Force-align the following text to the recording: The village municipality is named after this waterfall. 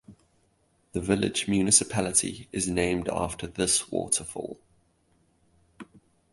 The 0.93 0.99
village 0.99 1.47
municipality 1.47 2.47
is 2.51 2.67
named 2.67 3.07
after 3.07 3.45
this 3.45 3.91
waterfall. 3.91 4.59